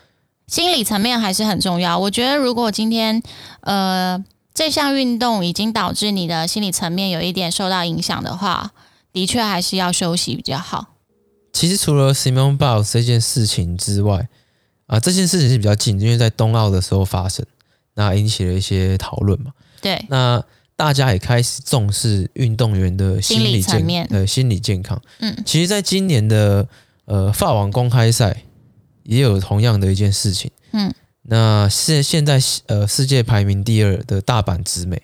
[0.51, 1.99] 心理层面还是很重要。
[1.99, 3.23] 我觉得如果今天
[3.61, 8.73] 呃这项运动已经导致你的心理层面有一点受到影响的话，
[9.13, 10.97] 的确还是要休息比较好。
[11.53, 14.29] 其实除了 Simone Biles 这件事情之外。
[14.91, 17.47] 啊，这件事情是比较近，因为在冬奥的时候发生，
[17.95, 19.53] 那引起了一些讨论嘛。
[19.81, 20.43] 对，那
[20.75, 25.01] 大家也开始重视运动员的心理健康，呃，心理健康。
[25.21, 26.67] 嗯，其实，在今年的
[27.05, 28.43] 呃法网公开赛
[29.11, 30.49] 也有同样的一件事情。
[30.71, 35.03] 嗯，那现现在呃世界排名第二的大阪直美，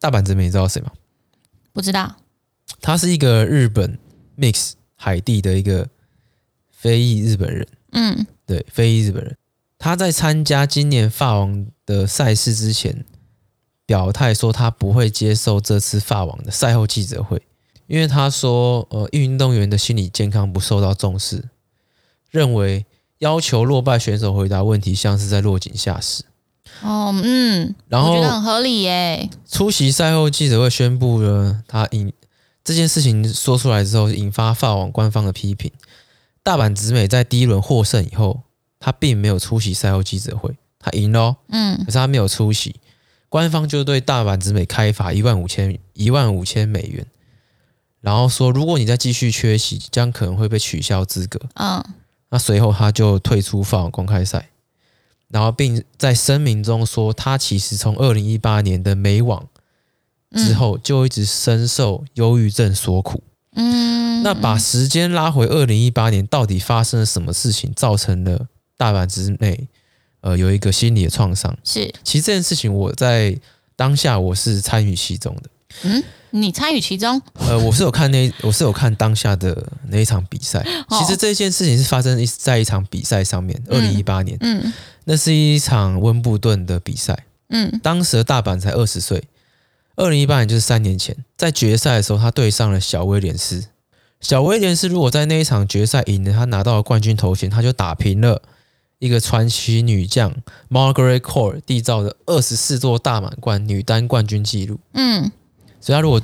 [0.00, 0.90] 大阪直美你知道谁吗？
[1.70, 2.16] 不知道。
[2.80, 3.98] 他是一个日本
[4.38, 5.86] mix 海地的一个
[6.70, 7.68] 非裔日本人。
[7.92, 8.26] 嗯。
[8.46, 9.36] 对，非裔日本人，
[9.78, 13.04] 他在参加今年法王的赛事之前，
[13.84, 17.42] 表态说他不会接受这次法王的赛后记者会，
[17.86, 21.50] 因为他说，呃，运动员的心理健康不受到重视，
[22.30, 22.86] 认为
[23.24, 26.24] 要求落败选手回答问题像是在落井下石。
[26.82, 29.30] 哦，嗯，然后我觉得很合理耶。
[29.48, 32.12] 出席赛后记者会宣布了他引
[32.62, 35.72] 这件事情说出来之后，引发法网官方的批评。
[36.42, 38.42] 大阪直美在第一轮获胜以后，
[38.78, 42.76] 他并没有出席赛后记者会，他赢了哦，嗯，可是他没有出席，
[43.30, 47.06] 官方就对大阪直美开罚一万五千一万五千美元，
[48.02, 51.40] 然后说如果你再继续缺席，将可能会被取消资格。
[51.54, 51.82] 嗯，
[52.30, 54.50] 那随后他就退出法网公开赛，
[55.28, 59.46] 然后并在声明中说，他其实从二零一八年的美网
[60.32, 63.22] 之后就一直深受忧郁症所苦。
[63.56, 69.68] 嗯，那把时间拉回二零一八年，到底发生了什么事情，造成了大阪之内
[70.22, 71.56] 呃有一个心理的创伤？
[71.62, 73.38] 是，其实这件事情我在
[73.76, 75.50] 当下我是参与其中的。
[75.84, 76.02] 嗯，
[76.34, 77.22] 你参与其中？
[77.34, 80.58] 呃，我是有看那，我是有看当下的那一场比赛。
[80.88, 84.72] 哦、其实这件事情是发生在一场比赛上面，二零一八年，嗯，
[85.04, 89.22] 那是一场温布顿的比赛，嗯，当时的大阪才二十岁。
[89.94, 93.66] 二零一八年就是三年前，在决赛的时候，他对上了小威廉斯。
[94.20, 98.42] 小威廉斯如果在那一场决赛赢了，他拿到了冠军头衔，他就打平了
[98.98, 100.34] 一个传奇女将
[100.68, 104.80] Margaret Court 缔造的二十四座大满贯女单冠军纪录。
[104.94, 105.30] 嗯，
[105.84, 106.18] 所以他如果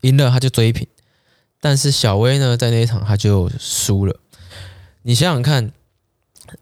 [0.00, 0.86] 赢了，他就追平。
[1.60, 4.16] 但是小威呢，在那一场他就输了。
[5.02, 5.70] 你想想看，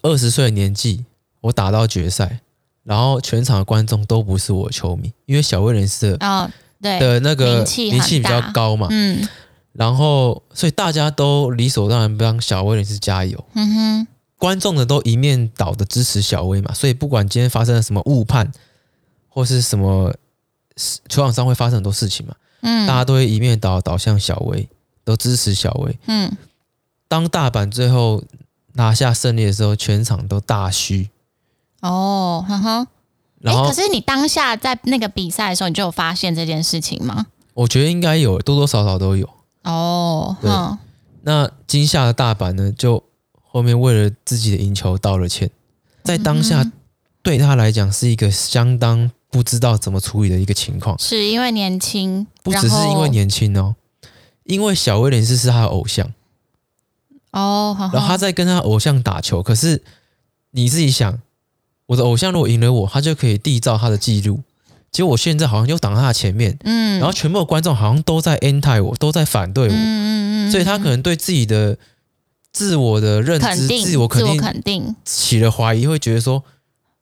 [0.02, 1.06] 二十岁的年纪，
[1.40, 2.40] 我打到决赛。
[2.84, 9.24] 然后全场的观众都不是我的球迷，因为小威人士的、哦、对的那个名气比较高嘛，嗯，
[9.72, 18.50] 然后所以大家都理所当然帮小威人士加油，嗯哼，观众呢都一面倒的支持小威嘛，所以不管今天发生了什么误判
[19.28, 20.12] 或是什么
[21.08, 24.68] 球场上会发生很多事情嘛，嗯，大家都会一面倒倒向小威，
[25.04, 26.36] 都支持小威，嗯，
[27.06, 28.24] 当大阪最后
[28.72, 31.10] 拿下胜利的时候，全场都大嘘。
[31.80, 32.86] 哦，哈哈，
[33.40, 37.26] 然后，可是你当下在那个比赛的时候，你就有发现这件事情吗？
[37.54, 39.28] 我觉得应该有，多多少少都有。
[39.64, 40.50] 哦，对，
[41.22, 43.02] 那惊吓的大阪呢，就
[43.42, 45.50] 后面为了自己的赢球道了歉，
[46.04, 46.70] 在当下
[47.22, 53.74] 对他来讲是一个相当不知道怎么处理的一个情况，是因为年轻，不只是因为年轻哦，
[54.44, 56.12] 因为小威廉斯是他的偶像。
[57.32, 59.82] 哦，然后他在跟他偶像打球，可是
[60.52, 61.18] 你自己想。
[61.86, 64.40] 我的偶像如果赢了我，他就可以缔造他的记录。
[64.90, 71.76] 结果我现在好像又挡在他前面，嗯，然后全部的观众好像都在 anti 我，都在反对我，嗯嗯，所以他可能对自己的
[72.52, 74.94] 自我的认知、自我肯定、肯定。
[75.04, 76.44] 起了怀疑，会觉得说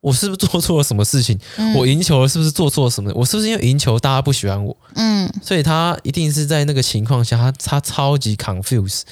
[0.00, 1.38] 我是不是做错了什么事情？
[1.56, 3.12] 嗯、我赢球了，是不是做错了什么？
[3.14, 4.76] 我是不是因为赢球大家不喜欢我？
[4.94, 9.02] 嗯，所以他一定是在那个情况下，他他超级 confuse，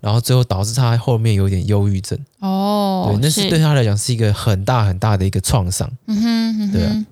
[0.00, 2.18] 然后最后导致他后面有点忧郁症。
[2.40, 5.90] 哦，对，那是对他来讲是一个很大很大的一个创伤。
[6.06, 7.06] 嗯哼，嗯哼，对啊。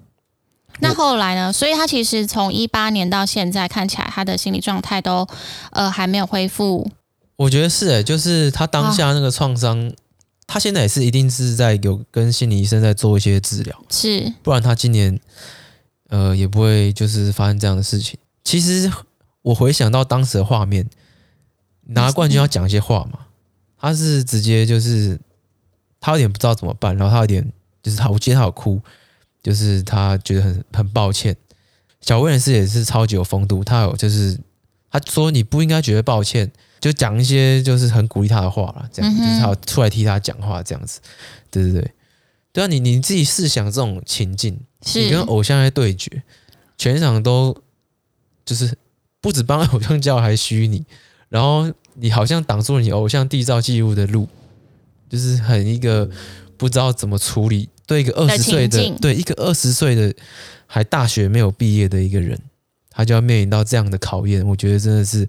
[0.81, 1.53] 那后来呢？
[1.53, 5.25] 所以他其实从一八年到现在，看起来他的心理状态都
[5.71, 6.91] 呃还没有恢复。
[7.37, 9.93] 我觉得是哎、欸，就是他当下那个创伤，哦、
[10.47, 15.19] 他现在也是一定是在有跟心理医生在做一些治疗，是，不然他今年
[16.09, 18.19] 呃也不会就是发生这样的事情。
[18.43, 18.91] 其实
[19.43, 20.89] 我回想到当时的画面，
[21.87, 23.27] 拿冠军要讲一些话嘛，
[23.79, 25.21] 他是直接就是
[26.01, 27.53] 他有点不知道怎么办，然后他有点
[27.83, 28.81] 就是他，我记得他有哭。
[29.43, 31.37] 就是他觉得很很抱歉，
[32.01, 34.41] 小威廉斯也是超级有风度，他有就是
[34.91, 36.51] 他说你不应该觉得抱歉，
[36.85, 41.01] 就讲一些就是很鼓励他的话了，这样、嗯、就是他出来替他讲话这样子，
[41.51, 41.91] 对对对，
[42.53, 44.61] 对啊，你你自己试想这种情境，
[44.95, 46.23] 你跟偶像在对决，
[46.77, 47.57] 全场都
[48.45, 48.77] 就是
[49.23, 50.85] 不止帮偶像叫还虚拟，
[51.31, 54.29] 然后你好像挡住了你偶像缔造纪录的路，
[55.09, 56.07] 就是很一个
[56.59, 57.71] 不知道怎么处理。
[57.87, 60.15] 对一个二十岁的，对一个二十岁的
[60.67, 62.39] 还大学没有毕业的一个人，
[62.91, 65.27] 他就要面临到这样的考验，我觉得真的是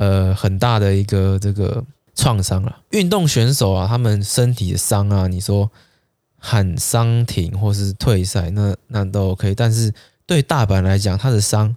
[0.00, 1.84] 呃很大的一个这个
[2.14, 2.80] 创伤了。
[2.90, 5.70] 运动选手啊，他们身体的伤啊，你说
[6.38, 9.54] 喊伤停或是退赛，那那都 OK。
[9.54, 9.92] 但是
[10.24, 11.76] 对大阪来讲，他的伤。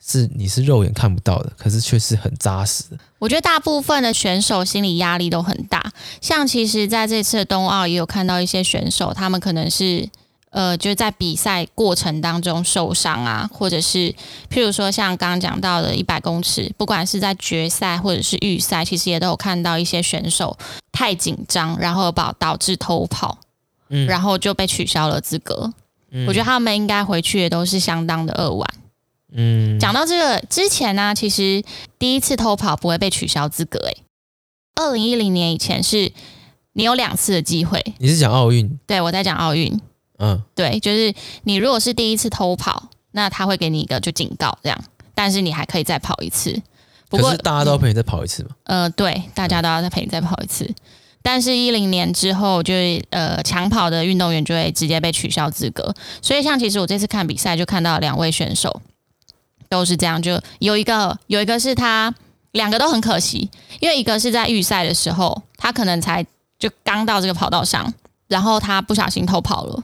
[0.00, 2.96] 是你是肉眼看不到的，可是却是很扎实的。
[3.18, 10.08] 我觉得大部分的选手心理压力都很大，像其实在这次的冬奥也有看到一些选手，他们可能是
[10.50, 14.14] 呃，就是在比赛过程当中受伤啊，或者是
[14.50, 20.56] 譬如说像刚刚讲到的一百公尺，不管是在决赛或者是预赛，其实也都有看到一些选手
[20.90, 23.38] 太紧张，然后导导致偷跑，
[23.90, 25.72] 嗯，然后就被取消了资格。
[26.10, 28.68] 嗯，我觉得他们应该回去也都是相当的扼腕。
[29.32, 31.62] 嗯，讲到这个之前呢，其实
[31.98, 33.98] 第一次偷跑不会被取消资格诶。
[34.76, 36.10] 二零一零年以前是
[36.72, 37.84] 你有两次的机会。
[37.98, 38.78] 你是讲奥运？
[38.86, 39.78] 对，我在讲奥运。
[40.18, 46.60] 嗯，对，就是你如果是第一次偷跑，那他会给你一个就警告这样，但是你还可以再跑一次。
[47.08, 48.50] 不过可是大家都要陪你再跑一次吗？
[48.64, 50.64] 呃，对，大家都要再陪你再跑一次。
[50.64, 50.74] 嗯，
[51.22, 55.94] 但是一零年之后就，就呃抢跑的运动员就会直接被取消资格。
[56.20, 58.80] 所以像其实我这次看比赛就看到两位选手。
[59.70, 62.14] 都是这样，就有一个有一个是他
[62.52, 63.50] 两个都很可惜，
[63.80, 66.24] 因为一个是在预赛的时候，他可能才
[66.58, 67.92] 就刚到这个跑道上，
[68.28, 69.82] 然后他不小心偷跑了，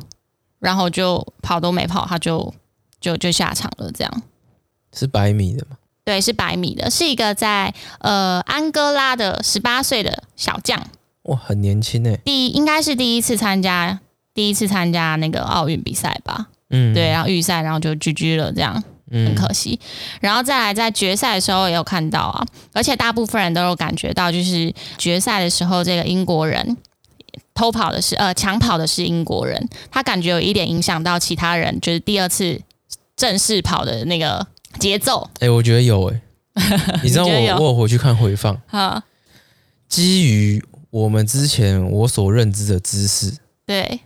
[0.64, 2.52] 然后就跑都没跑，他就
[3.00, 3.92] 就就下场了。
[3.92, 4.22] 这样
[4.92, 5.76] 是百米的吗？
[6.04, 10.82] 对，是百米的，是一个在呃安哥拉的十八岁的小将。
[11.22, 14.00] 哇，很年轻诶，第一应该是第一次参加
[14.32, 16.48] 第一次参加那个奥运比赛吧？
[16.70, 18.82] 嗯，对，然后预赛然后就 GG 了这样。
[19.10, 19.78] 很可惜，
[20.20, 26.76] 然后再来在决赛的时候也有看到啊，而且大部分人都有感觉到，就是决赛的时候，这个英国人
[27.54, 32.60] 偷跑的是呃抢跑的是英国人，他感觉有一点影响到其他人，就是第二次
[33.16, 34.46] 正式跑的那个
[34.78, 35.30] 节奏。
[35.34, 36.20] 哎、欸，我觉得有哎、
[36.54, 39.02] 欸， 你知道我我有回去看回放，好，
[39.88, 44.00] 基于我们之前我所认知的知识，对。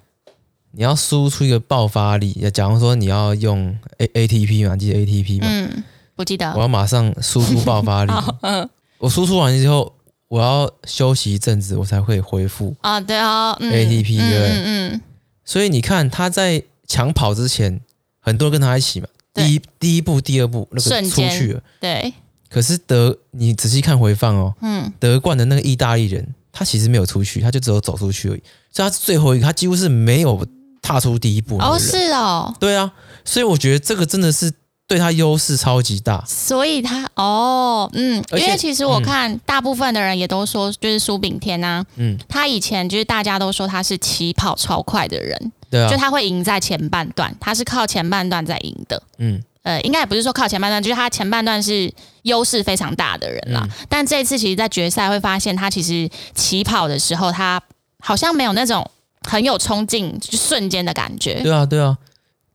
[0.72, 5.46] 你要输出一个爆发力，假如说你要用 A ATP 嘛，记得 ATP 嘛？
[5.48, 5.82] 嗯，
[6.14, 6.52] 不记得。
[6.52, 8.12] 我要马上输出爆发力。
[8.42, 9.92] 嗯，我输出完之后，
[10.28, 12.76] 我要休息一阵子，我才会恢复。
[12.80, 15.00] 啊，对啊，ATP 对，嗯嗯。
[15.44, 17.80] 所以你看他在抢跑之前，
[18.20, 19.08] 很多人跟他一起嘛。
[19.34, 21.62] 第一第一步、第二步那个出去了。
[21.80, 22.12] 对。
[22.50, 28.42] 可是得你仔细看回放哦，嗯，得冠的那个意大利人，他其实没有出去，他就只有走出去而已。
[28.70, 30.46] 所以他是最后一个，他几乎是没有。
[30.80, 32.90] 踏出第一步哦，是哦，对啊，
[33.22, 34.50] 所以我觉得这个真的是
[34.88, 36.24] 对他优势超级大。
[36.26, 53.60] 所以他哦，嗯，因为其实我看大部分的人也都说，就是苏炳添啊，嗯，他以前就是大家都说他是起跑超快的人，对啊，就他会赢在前半段，他是靠前半段在赢的，嗯，呃，应该也不是说靠前半段，就是他前半段是优势非常大的人啦。
[53.62, 57.62] 嗯，但这次其实，在决赛会发现，他其实起跑的时候，他
[58.00, 58.90] 好像没有那种。
[59.28, 61.42] 很有冲劲，就瞬间的感觉。
[61.42, 61.98] 对啊，对啊。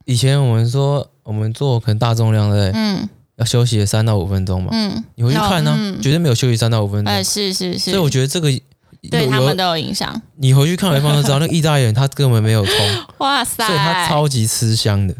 [0.06, 4.68] 以前我们说，我们做可能大重量的，嗯，要休息三到五分钟嘛。
[4.72, 7.12] 嗯，你回去看呢，绝对没有休息三到五分钟。
[7.12, 7.90] 哎，是是是。
[7.90, 8.48] 所以我觉得这个
[9.10, 10.20] 对他们都有影响。
[10.36, 12.74] 你回去看回放就知道，那个意大利人他根本没有冲。
[13.18, 13.66] 哇塞！
[13.66, 15.14] 所以他超级吃香的，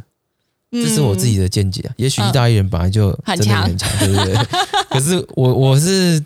[0.70, 1.92] 这是我自己的见解啊。
[1.96, 4.34] 也许意大利人本来就真的很强，对不对？
[4.90, 6.22] 可是我我是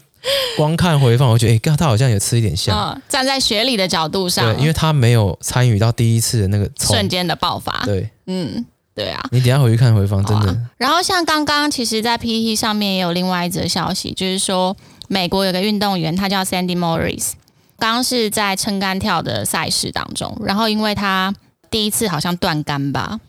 [0.57, 2.77] 光看回放，我觉得哎，他好像有吃一点像。
[2.77, 7.83] 嗯，站在学理的角度上，对，因为他没有参与到第一次的那个瞬间的爆发。
[7.85, 8.65] 对，嗯，
[8.99, 9.25] 对啊。
[9.31, 10.49] 你等下回去看回放，真的。
[10.49, 17.33] 啊、然后像刚刚，其实，在 PPT 上面也有另外一则消息，就是说美国有个运动员，他叫 Sandy Morris，
[17.79, 21.33] 刚刚是在撑杆跳的赛事当中，然后因为他
[21.71, 23.21] 第一次好像断杆吧，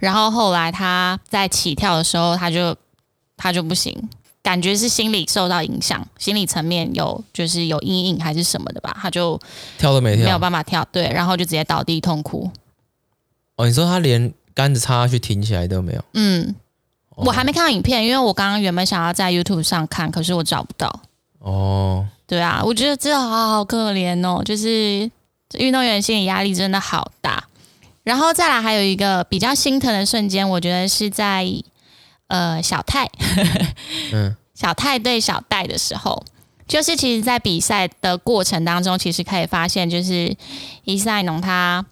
[0.00, 2.76] 然后后来他在起跳的时候，他就
[3.36, 4.08] 他就不行。
[4.42, 9.40] 感觉是心理受到影响，心理层面有就是有阴影还是什么的吧，他就
[9.78, 12.50] 跳都没跳，没有办法跳，对，然后就直接倒地痛哭。
[13.54, 16.04] 哦，你说他连杆子插下去挺起来都没有？
[16.14, 16.54] 嗯，
[17.10, 21.00] 哦、我还没看到影片，因为我刚刚原本想要在 YouTube 上看，可是我找不到。
[21.38, 25.10] 哦，对啊，我觉得这好好可怜哦，就是
[25.58, 27.44] 运动员心理压力真的好大。
[28.04, 31.46] 然后再来还有一个比较心疼的瞬间，我觉得是在。
[32.28, 33.06] 呃，小泰，
[34.10, 36.24] 嗯， 小泰对小戴的时候，
[36.66, 40.34] 就是其实，在比赛的过程当中，其实可以发现，就是
[40.84, 41.84] 伊赛农他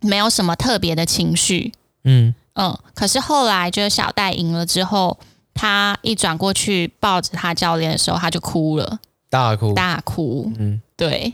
[0.00, 1.72] 没有什么特别的情绪，
[2.04, 2.34] 嗯。
[2.54, 5.18] 嗯，可是后来就是小戴赢了之后，
[5.54, 9.72] 他一转过去抱着他教练的时候，他就哭了，大哭。
[9.72, 11.32] 大哭，嗯，对，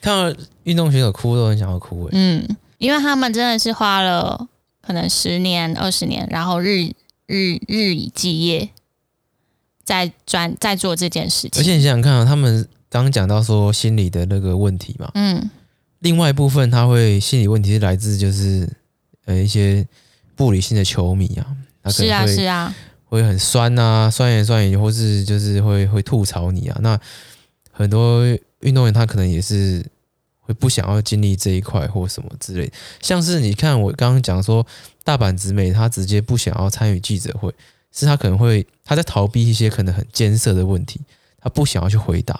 [0.00, 4.46] 看到运动选手哭都很想要哭，欸，嗯，因为他们真的是花了
[4.80, 6.90] 可能十年、二十年，然后日。
[7.28, 8.70] 日日以继夜，
[9.82, 11.60] 在专在做这件事情。
[11.60, 15.50] 而且你想想看啊，他们刚刚讲到说心理的那个问题嘛，嗯，
[16.00, 18.68] 另外一部分他会心理问题是来自就是
[19.24, 19.86] 呃一些
[20.34, 26.78] 不理性的球迷啊，他可能会是啊是啊，会很酸啊，酸言酸语，或是就是会会吐槽你啊。
[26.80, 26.98] 那
[27.70, 28.24] 很多
[28.60, 29.84] 运动员他可能也是
[30.40, 34.66] 会不想要经历这一块或什么之类，像是你看我刚刚讲说。
[35.06, 37.54] 大阪直美，他直接不想要参与记者会，
[37.92, 41.00] 是他可能会他在逃避一些可能很艰涩的问题，
[41.38, 42.34] 他不想要去回答，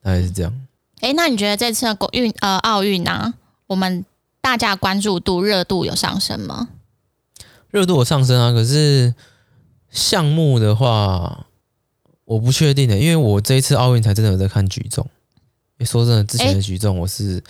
[0.00, 0.60] 大概是这样。
[1.00, 3.34] 哎、欸，那你觉得这次的国运呃奥运啊，
[3.66, 4.04] 我们
[4.40, 6.68] 大家关注度热度有上升吗？
[7.70, 9.14] 热度有上升啊，可是
[9.90, 11.46] 项目的话，
[12.24, 15.08] 我不确定的，因为我这一次奥运才真的有在看举重。
[15.80, 17.42] 说真的，之前的举重我是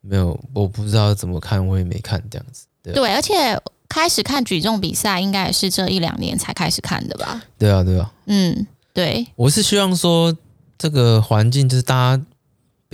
[0.00, 2.66] 没有，欸、我不知道怎么看，我也没看这样子。
[2.82, 3.60] 对，对，而且。
[3.86, 7.40] 开始看举重比赛，应该也是这一两年才开始看的吧？
[7.56, 8.10] 对啊，对啊。
[8.24, 9.24] 嗯，对。
[9.36, 10.36] 我是希望说，
[10.76, 12.24] 这个环境就是大家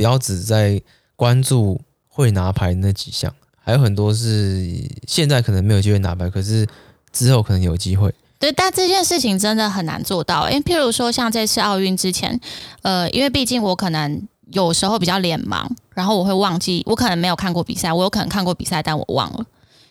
[0.00, 0.80] 不要只在
[1.14, 3.30] 关注会拿牌那几项，
[3.62, 4.66] 还有很多是
[5.06, 6.66] 现在可能没有机会拿牌，可是
[7.12, 8.10] 之后可能有机会。
[8.38, 12.40] 对，但这件事情真的很难做到，因为譬如说像这次奥运之前，
[12.80, 19.44] 呃，因为毕竟我可能有时候比较脸盲，然后我会忘记，我可能没有看过比赛，我有可能看过比赛，但我忘了。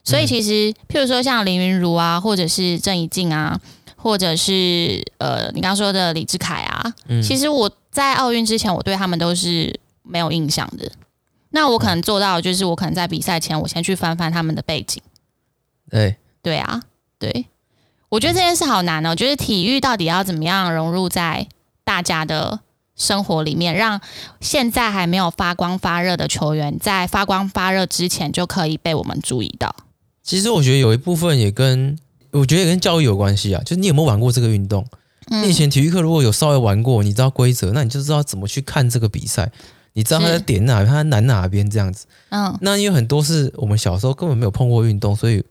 [0.04, 3.62] 所以其实，譬如说像林云如啊，或者是郑怡静啊，
[3.95, 9.78] 或者是呃，你刚刚说的李志凯啊，嗯，其实我在奥运之前，我对他们都是
[10.10, 10.91] 没有印象的。
[11.52, 15.02] 那我可能做到就是，我可能在比赛前，我先去翻翻他们的背景。
[15.89, 16.82] 对，对啊，
[17.17, 17.45] 对，
[18.10, 19.10] 我觉得这件事好难哦。
[19.10, 21.48] 我觉得体育到底要怎么样融入在
[21.84, 22.60] 大家的
[22.95, 24.00] 生活里面，让
[24.39, 29.76] 现在还没有发光发热的球员，在发光发热之前就可以被我们注意到。
[30.22, 31.98] 其实我觉得有一部分也跟
[32.32, 34.86] 我觉得也跟教育有关系啊，就是你有没有玩过这个运动？
[35.32, 39.52] 嗯、你以前体育课如果有稍微玩过，你知道规则，那你就知道怎么去看这个比赛，
[39.99, 42.05] 你知道他在点哪，他在难哪边这样子。
[42.29, 45.43] 嗯，那因为很多是我们小时候根本没有碰过运动，所以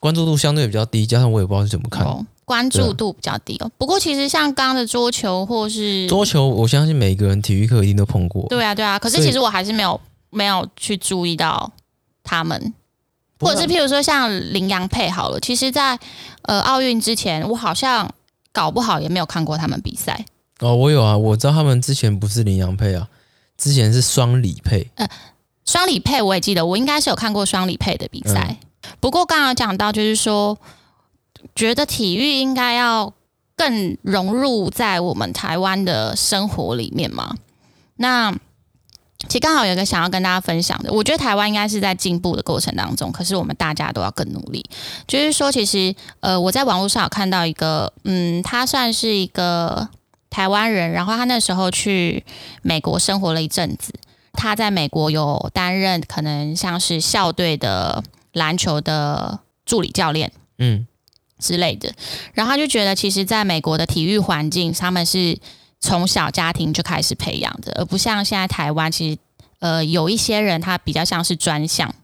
[0.00, 3.70] 关注度相对比较低，加上我也不知道是怎么看，哦、关注度比较低哦。
[3.78, 8.48] 不过其实像刚刚的桌球或是桌球，我相信每个人体育课一定都碰过。
[8.48, 8.98] 对啊，对啊。
[8.98, 11.70] 可是其实我还是没有没有去注意到
[12.24, 12.74] 他们。
[13.40, 15.96] 或者是譬如说像羚羊配好了，其实在，
[16.42, 18.12] 呃奥运之前，我好像
[18.50, 20.26] 搞不好也没有看过他们比赛。
[20.58, 23.06] 哦，我有啊，我知道他们之前不是羚羊配啊，
[23.58, 24.88] 之前是双理配。
[24.94, 25.06] 呃，
[25.66, 28.56] 双理配我也记得，我应该是有看过双理配的比赛。
[28.60, 30.56] 嗯、不过刚刚讲到，就是说，
[31.54, 33.12] 觉得体育应该要
[33.56, 37.34] 更融入在我们台湾的生活里面嘛。
[37.96, 38.32] 那
[39.26, 44.64] 其实刚好有一个想要跟大家分享的，我觉得台湾应该是在进步的过程当中，可是我们大家都要更努力。
[45.08, 49.88] 就是说，其实呃，我在网络上有看到一个，嗯，他算是一个
[50.30, 52.24] 台湾人，然后他那时候去
[52.62, 53.92] 美国生活了一阵子，
[54.32, 60.86] 他在美国有担任可能像是校队的篮球的助理教练，嗯。
[61.38, 61.94] 之类的，
[62.34, 65.38] 然后他就觉得，其实在美国的体育环境，他们是。
[65.80, 69.18] 从小家庭就开始培养的，而不像现在台湾，其实
[69.60, 71.94] 呃有一些人他比较像是专项，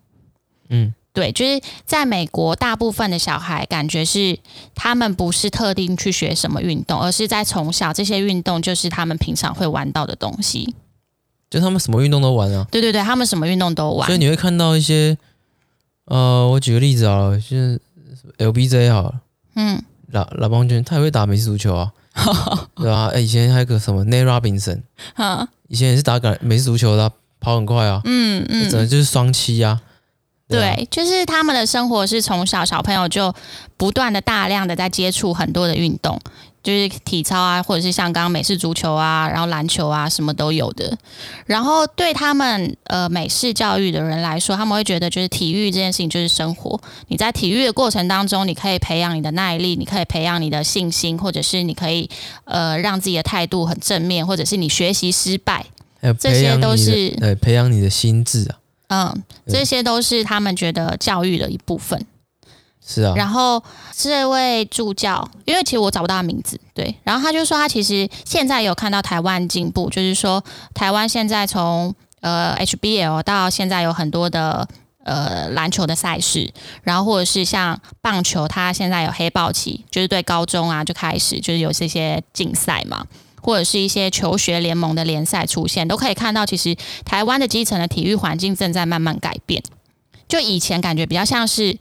[0.68, 4.36] 嗯，对，就是在美国，大部分的小孩感觉是
[4.74, 10.74] 他们不是特定去学什么运动，而是在从小这些运动就是他们平常会玩到的东西。
[11.48, 12.66] 就他们什么运动都玩啊？
[12.68, 14.08] 对对对，他们什么运动都玩。
[14.08, 15.16] 所以你会看到一些，
[16.06, 17.80] 呃，我举个例子啊，就是
[18.38, 19.20] LBJ 好了，
[19.54, 21.92] 嗯，拉拉邦军他也会打美式足球啊，
[22.74, 23.08] 对、啊？
[23.14, 24.82] 哎，以前还有个什么 Nate Robinson，
[25.68, 29.80] 以前也是打个美式足球的，跑很快啊，嗯嗯，整个就是双七呀。
[30.48, 33.34] 对，对，就是他们的生活是从小小朋友就
[33.76, 36.20] 不断的大量的在接触很多的运动，
[36.62, 40.98] 就是体操啊，或者是像刚刚美式足球啊，然后篮球啊，什么都有的。
[41.46, 46.78] 然后对他们呃美式教育的人来说，他们会觉得就是体育这件事情就是生活。
[47.08, 52.10] 你在体育的过程当中，你可以培养你的耐力，你可以培养你的信心，或者是你可以
[52.44, 55.64] 呃让自己的态度很正面，或者是你学习失败，
[56.20, 58.58] 这些都是对培养你的心智啊。
[58.88, 62.06] 嗯，这些都是他们觉得教育的一部分。
[62.86, 63.14] 是啊。
[63.16, 63.62] 然后
[63.96, 66.94] 这位助教，因为其实我找不到他名字，对。
[67.02, 74.68] 然后他就说，他其实现在有看到台湾进步，就是说台湾现在从呃 HBL 到现在有很多的
[75.04, 83.06] 呃篮球的赛事，然后或者是像棒球，他现在有黑豹旗，就是对高中啊就开始就是有这些竞赛嘛。
[83.44, 86.74] 或者是一些求学联盟的联赛出现，都可以看到，其实
[87.04, 89.62] 台湾的基层的体育环境正在慢慢改变。
[90.26, 91.76] 就以前感觉比较像是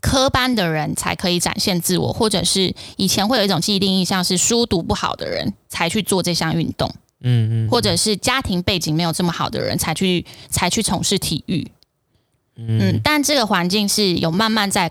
[0.00, 11.70] 科班的人才可以展现自我，或者是以前会有一种既定印象是书读不好的人才去做这项运动，嗯嗯，或者是家庭背景没有这么好的人才去才去从事体育，
[12.56, 14.90] 嗯，但这个环境是有慢慢在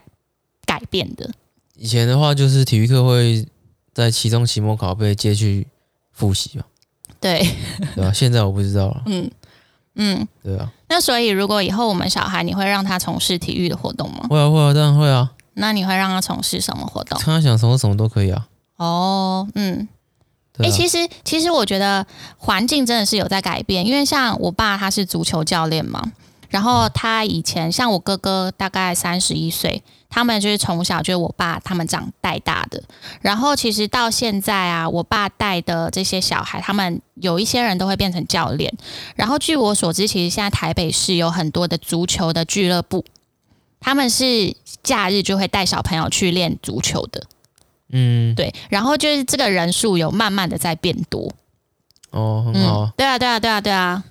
[0.65, 1.29] 改变的。
[1.75, 3.45] 以前的话，就是体育课会
[3.93, 5.67] 在期中、期末考被接去。
[6.13, 6.65] 复习吧，
[7.19, 7.39] 对，
[7.95, 8.13] 对吧？
[8.13, 9.03] 现在我不知道了。
[9.07, 9.29] 嗯
[9.95, 10.71] 嗯，对啊。
[10.89, 14.27] 那所以，如果以后我们小孩，你会让他从事体育的活动吗？
[14.29, 15.31] 会啊，会啊，当然会啊。
[15.55, 17.19] 那你会让他从事什么活动？
[17.19, 18.47] 看他想从事什么都可以啊。
[18.77, 19.87] 哦，嗯。
[20.59, 22.05] 哎、啊欸，其实其实我觉得
[22.37, 26.11] 环境真的是有在改变，因为像我爸他是足球教练嘛，
[26.49, 29.83] 然后他以前像我哥哥大概三十一岁。
[30.13, 32.83] 他们就是从小就是我爸他们长带大的，
[33.19, 38.71] 然后其实到现在啊，我爸带的这些小孩，他们有一些人都会变成教练。
[39.15, 43.03] 然后据我所知，其实现在台北市有很多的足球的俱乐部，
[43.79, 47.23] 他们是假日就会带小朋友去练足球的。
[47.89, 48.53] 嗯，对。
[48.69, 51.33] 然后就是这个人数有慢慢的在变多。
[52.11, 52.81] 哦，很好。
[52.81, 54.03] 嗯，对啊，对啊，对啊，对啊，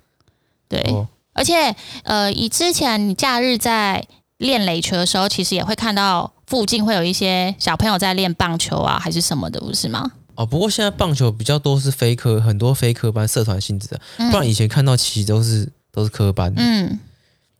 [0.68, 0.80] 对。
[0.90, 4.04] 哦，而且呃，以之前你假日在。
[4.42, 10.10] 练垒球的时候，其实也会看到附近会有一些小朋友在练棒球啊，还是什么的，不是吗？
[10.34, 16.60] 哦，不过现在棒球比较多是非科，很多非科班社团性质的，不然以前看到其实都是都是科班的。
[16.62, 16.98] 嗯，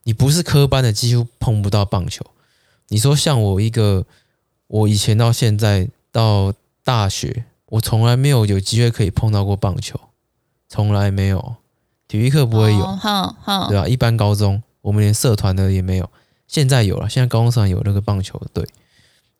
[0.02, 2.24] 你不是科班的，几乎碰不到棒球。
[2.88, 4.04] 你说像我一个，
[4.66, 6.52] 我以前到现在到
[6.82, 10.00] 大学，我从来没有有机会可以碰到过棒球，
[10.68, 11.56] 从来没有。
[12.08, 13.86] 体育课不会有，哦、对吧？
[13.86, 16.10] 一般高中我们连社团的也没有。
[16.52, 18.62] 现在有了，现在高中上有那个棒球队，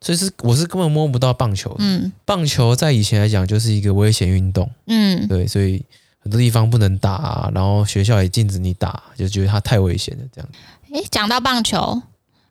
[0.00, 1.76] 所以是我是根本摸不到棒球。
[1.78, 4.70] 嗯，棒球在以前来讲就是一个危险运动。
[4.86, 5.84] 嗯，对，所以
[6.20, 10.24] 很多地方不能打啊，然后学校也禁止你打，就觉得它太危险了。
[10.34, 10.48] 这样。
[10.92, 12.00] 诶，讲到棒球，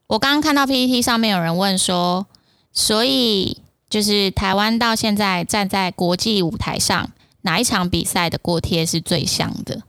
[0.06, 2.28] 我刚刚看到 PPT 上面有人问说，
[2.72, 3.58] 所以
[3.90, 7.10] 就是台湾到现在站在国际舞台上，
[7.42, 9.82] 哪一场比赛的锅贴是最香的？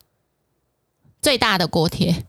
[1.21, 2.25] 最大的锅贴。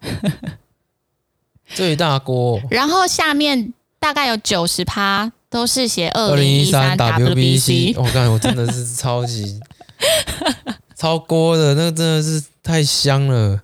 [1.76, 7.96] 最大锅，然后下面大概有九十趴都是写二零一三 WBC。
[7.98, 9.60] 我刚才我真的是超级
[10.96, 13.60] 超锅的，那个真的是太香了。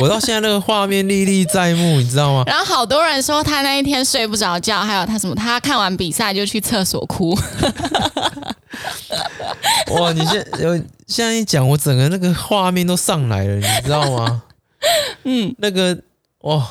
[0.00, 2.44] 我到现在那个画面历历在目，你知道吗？
[2.46, 7.34] 然后好多人说他那一天睡不着觉，还有他什么，他看完比赛就去厕所哭。
[9.90, 10.12] 哇！
[10.12, 10.76] 你现有
[11.06, 14.42] 现在一讲，我整个那个画面都上来了，你知道吗？
[15.24, 15.98] 嗯，那个
[16.42, 16.66] 哇。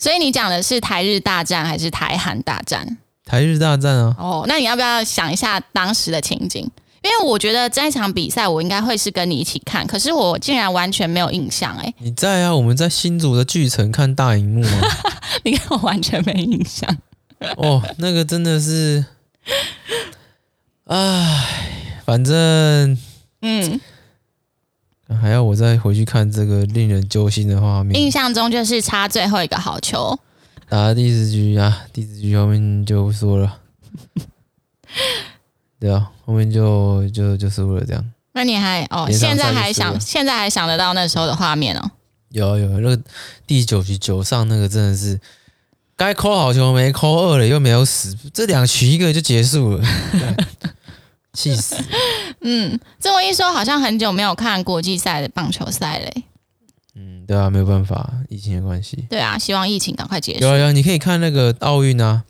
[0.00, 2.98] 所以你讲的是台日大战还是台韩大战？
[3.26, 4.16] 台日大战啊！
[4.18, 6.68] 哦，那你要不要想一下当时的情景？
[7.02, 11.94] 因为我觉得这一场比赛我应该会是跟你一起看，可是我竟然完全没有印象哎！
[11.98, 12.56] 你在啊？
[12.56, 14.88] 我们在新竹的巨城看大荧幕啊！
[15.44, 16.96] 你看我完全没印象。
[17.56, 19.04] 哦，那个真的是，
[20.88, 21.46] 唉，
[22.06, 22.98] 反正
[23.42, 23.80] 嗯。
[25.18, 28.00] 还要我再回去看这个令人揪心的画面。
[28.00, 30.18] 印象中就是差最后一个好球，
[30.68, 33.58] 打第四局啊，第四局后面就不说了。
[35.80, 38.04] 对啊，后面就就就输了这样。
[38.32, 41.90] 那你还哦，现在还想现在还想得到那时候的画面哦？
[42.30, 43.02] 有有，那个
[43.46, 45.18] 第九局九上那个真的是
[45.96, 49.84] 该扣好球没扣二了，又没有死，这两局一个就结束了，
[51.34, 51.74] 气死！
[52.42, 56.24] 嗯，这么一说，好像很久没有看国际赛的棒球赛嘞。
[56.94, 59.06] 嗯，对啊，没有办法，疫情的关系。
[59.08, 60.44] 对啊，希望疫情赶快结束。
[60.46, 62.24] 有有，你可以看那个奥运啊，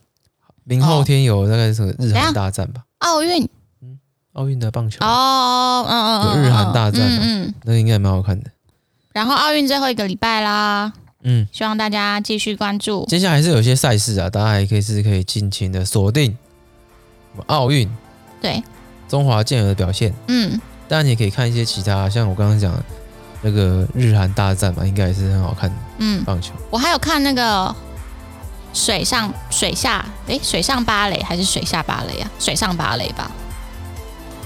[0.65, 2.83] 明后天有大概什么日韩大战吧？
[2.99, 3.49] 奥运，
[3.83, 3.99] 嗯，
[4.35, 8.51] 奥运的棒球哦，嗯嗯嗯，有日韩大战，嗯，那个应该蛮好看的。
[9.13, 10.93] 然后奥运最后一个礼拜啦。
[11.23, 13.05] 嗯，希望大家继续关注。
[13.07, 16.35] 接下来还是有些赛事啊，大家还可以是可以尽情的锁定
[17.47, 17.87] 奥运，
[18.41, 18.63] 对
[19.11, 20.15] 中华健儿的表现。
[20.29, 20.59] 嗯，
[20.89, 22.83] 当然你也可以看一些其他，像我刚刚讲的
[23.43, 25.77] 那个日韩大战嘛，应该也是很好看的。
[25.99, 26.53] 嗯，棒球。
[26.71, 27.75] 我还有看那个
[28.73, 32.31] 水上水下，诶，水上芭蕾还是水下芭蕾啊？
[32.39, 33.29] 水上芭蕾吧。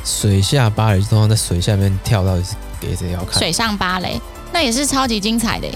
[0.03, 3.39] 水下芭蕾通常在水下面跳，到底是给谁要看？
[3.39, 4.19] 水上芭蕾
[4.51, 5.69] 那也是超级精彩的。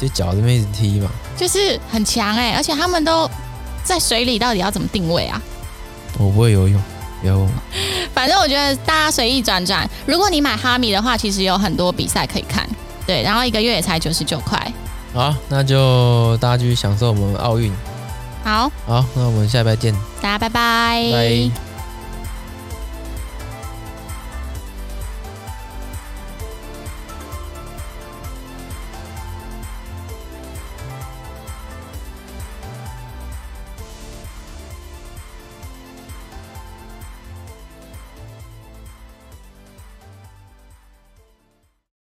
[0.00, 3.28] 就脚这边一直踢嘛，就是很强哎、欸，而且他们都
[3.84, 5.42] 在水里，到底要怎么定位啊？
[6.18, 6.82] 我不会游泳，
[7.22, 7.46] 游。
[8.14, 12.68] 反正我觉得大家随意转转，如果你买哈米的话，其实有很多比赛可以看。
[13.06, 14.72] 对，然后一个月也才九十九块。
[15.12, 17.72] 好，那就大家继续享受我们奥运。
[18.44, 19.94] 好，好，那我们下礼拜见。
[20.20, 21.10] 大家拜拜。
[21.12, 21.69] 拜。